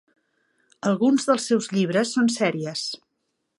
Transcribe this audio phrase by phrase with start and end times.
[0.91, 2.87] Alguns dels seus llibres són sèries.